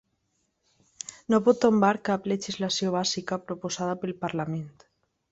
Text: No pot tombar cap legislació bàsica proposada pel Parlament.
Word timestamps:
No 1.33 1.39
pot 1.47 1.59
tombar 1.65 1.91
cap 2.09 2.25
legislació 2.31 2.93
bàsica 2.95 3.39
proposada 3.51 3.99
pel 4.05 4.15
Parlament. 4.25 4.73